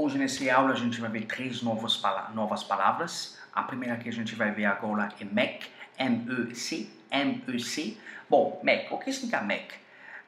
[0.00, 2.00] Hoje nessa aula a gente vai ver três novas,
[2.32, 3.36] novas palavras.
[3.52, 5.66] A primeira que a gente vai ver agora é MEC,
[5.98, 7.96] M-E-C, M-E-C.
[8.30, 9.74] Bom, MEC, o que significa MEC?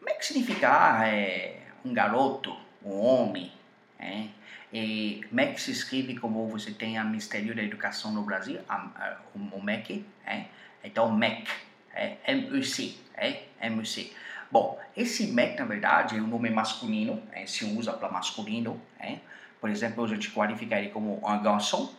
[0.00, 3.50] MEC significa é, um garoto, um homem.
[3.98, 4.28] É?
[4.72, 9.16] E MEC se escreve como você tem o Ministério da Educação no Brasil, a, a,
[9.34, 10.06] o MEC.
[10.24, 10.44] É?
[10.84, 11.50] Então, MEC,
[11.92, 13.42] é, M-E-C, é?
[13.62, 14.12] M-E-C.
[14.48, 18.80] Bom, esse MEC, na verdade, é um nome masculino, é, se usa para masculino.
[19.00, 19.18] É?
[19.66, 21.92] Por exemplo, a gente qualifica ele como um garçom,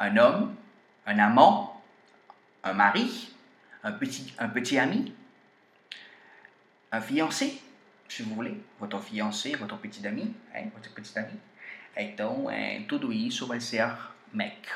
[0.00, 0.56] un homme,
[1.06, 1.80] un amant,
[2.64, 3.08] un mari,
[3.84, 5.14] un petit, un petit ami,
[6.92, 7.62] un fiancé,
[8.08, 11.38] se vous voulez, votre fiancé, votre petit ami, hein, votre petit ami.
[11.96, 13.96] Então, é, tudo isso vai ser
[14.32, 14.68] MEC.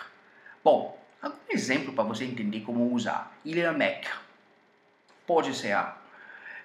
[0.62, 3.36] Bom, algum exemplo para você entender como usar.
[3.45, 4.09] Ele é MEC.
[5.26, 5.76] Pode ser,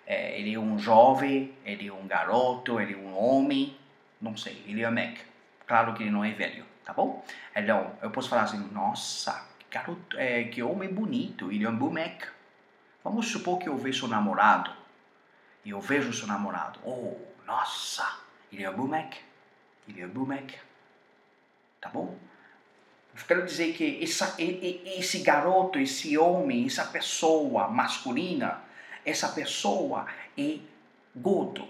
[0.05, 3.75] é, ele é um jovem, ele é um garoto, ele é um homem,
[4.21, 5.17] não sei, ele é Mac.
[5.67, 7.25] Claro que ele não é velho, tá bom?
[7.55, 12.23] Então, eu posso falar assim, nossa, garoto, é, que homem bonito, ele é um Mac.
[13.03, 14.71] Vamos supor que eu vejo seu namorado,
[15.63, 18.19] e eu vejo seu namorado, oh, nossa,
[18.51, 19.15] ele é um Mac,
[19.87, 20.51] ele é um Mac,
[21.81, 22.17] tá bom?
[23.15, 28.61] Eu quero dizer que essa, esse garoto, esse homem, essa pessoa masculina,
[29.05, 30.05] essa pessoa
[30.37, 30.57] é
[31.15, 31.67] gordo,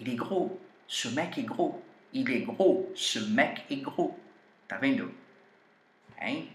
[0.00, 0.52] ele é gros,
[0.86, 1.82] ce mec est gros.
[2.12, 2.90] Il est gros.
[2.94, 4.18] Ce mec est gros.
[4.68, 5.10] Tá vendo?
[6.20, 6.48] Hein?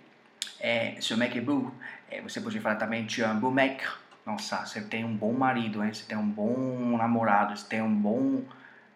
[0.60, 1.72] É, ce mec est beau.
[2.10, 3.82] É, você pode falar também, tu es un beau mec.
[4.26, 5.94] Nossa, você tem um bom marido, hein?
[5.94, 8.44] Você tem um bom namorado, você tem um bom...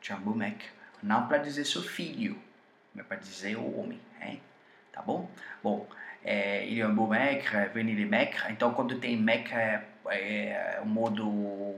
[0.02, 0.64] Tu es un beau mec.
[1.02, 2.38] Não para dizer seu filho,
[2.94, 4.42] mas para dizer o homem, hein?
[4.92, 5.30] Tá bom?
[5.61, 5.88] Bom,
[6.23, 8.36] é, il est un beau mec, de mec.
[8.50, 11.73] Então, quando tem mec, é, é o modo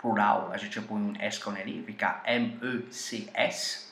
[0.00, 3.88] plural, a gente põe um S com ele, fica M-E-C-S.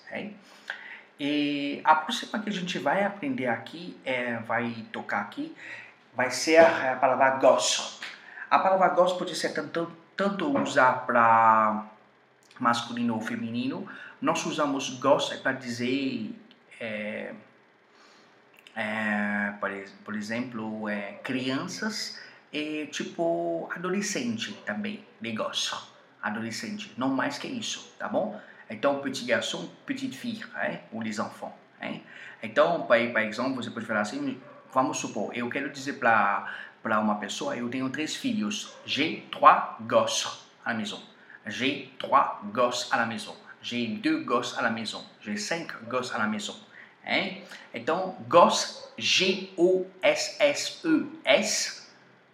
[1.18, 5.54] E a próxima que a gente vai aprender aqui, é, vai tocar aqui,
[6.14, 8.04] vai ser a palavra gosto.
[8.50, 11.86] A palavra gosto pode ser tanto, tanto usar para
[12.58, 13.88] masculino ou feminino.
[14.20, 16.34] Nós usamos gosto para dizer,
[16.78, 17.34] é,
[18.74, 19.70] é, por,
[20.04, 22.20] por, exemplo, é, crianças
[22.52, 25.32] e tipo adolescente também, de
[26.26, 28.40] adolescente, não mais que isso, tá bom?
[28.68, 30.80] Então, petit garçon, petite fille, hein?
[30.92, 31.54] ou les enfants.
[31.80, 32.02] Hein?
[32.42, 34.40] Então, por exemplo, você pode falar assim,
[34.72, 40.26] vamos supor, eu quero dizer para uma pessoa, eu tenho três filhos, j'ai trois gosses
[40.64, 41.00] à la maison.
[41.46, 43.36] J'ai trois gosses à la maison.
[43.62, 45.04] J'ai deux gosses à la maison.
[45.20, 46.56] J'ai cinq gosses à la maison.
[47.06, 47.38] Hein?
[47.72, 49.86] Então, gosse, G-O-S-S-E-S,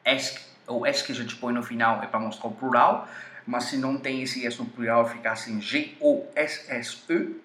[0.04, 3.08] S, o S que a gente põe no final é para mostrar o plural,
[3.46, 7.40] mas se não tem esse S no plural, fica assim G-O-S-S-E.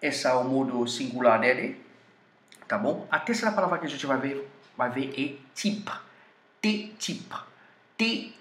[0.00, 1.80] Esse é o modo singular dele,
[2.66, 3.06] tá bom?
[3.10, 5.90] A terceira palavra que a gente vai ver, vai ver é type.
[6.60, 7.34] T-type.
[7.96, 8.34] T-Y-P-E.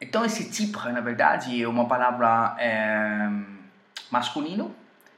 [0.00, 3.28] Então, esse tipo, na verdade, é uma palavra é,
[4.10, 4.74] masculino,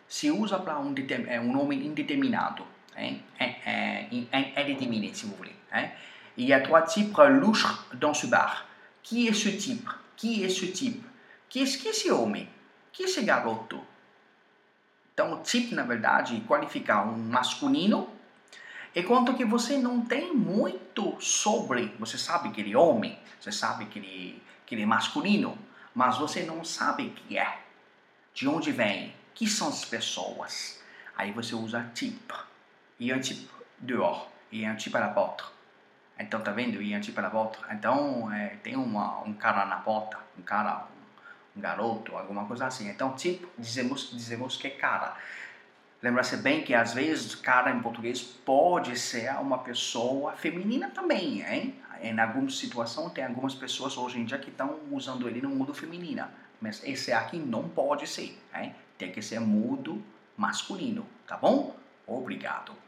[0.06, 0.94] se usa para um,
[1.26, 2.64] é, um nome indeterminado.
[2.96, 4.08] É, é,
[4.54, 5.54] é, indeterminado, se você voulez.
[6.38, 8.66] il y a trois types louches dans ce bar.
[9.02, 11.04] Qui est ce type Qui est ce type
[11.48, 12.48] Qu'est-ce que é esse homem?
[12.92, 13.80] Que é esse garoto?
[15.12, 18.10] Então, tipo, na verdade, qualifica um masculino,
[18.94, 23.86] enquanto que você não tem muito sobre, você sabe que ele é homem, você sabe
[23.86, 25.56] que ele, que ele é masculino,
[25.94, 27.60] mas você não sabe que é,
[28.34, 30.82] de onde vem, que são as pessoas.
[31.16, 32.34] Aí você usa type.
[32.98, 33.48] E un type
[33.78, 35.56] dehors, e un type à la porte.
[36.18, 36.80] Então, tá vendo?
[36.80, 37.58] E antes pela volta.
[37.70, 42.66] Então, é, tem uma, um cara na porta, um cara, um, um, garoto, alguma coisa
[42.66, 42.88] assim.
[42.88, 45.14] Então, tipo, dizemos, dizemos que é cara.
[46.02, 51.74] Lembra-se bem que às vezes cara em português pode ser uma pessoa feminina também, hein?
[52.00, 55.72] Em algumas situações, tem algumas pessoas hoje em dia que estão usando ele no mudo
[55.72, 56.26] feminino.
[56.60, 58.74] Mas esse aqui não pode ser, hein?
[58.96, 60.02] Tem que ser mudo
[60.36, 61.74] masculino, tá bom?
[62.06, 62.85] Obrigado.